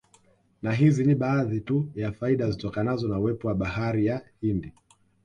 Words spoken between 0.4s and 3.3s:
Na hizi ni baadhi tu ya faida zitokanazo na